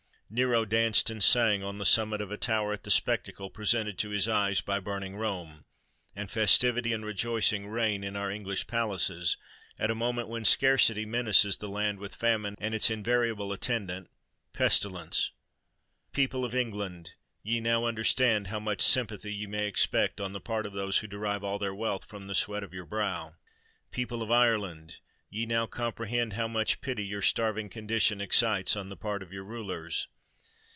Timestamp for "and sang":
1.09-1.61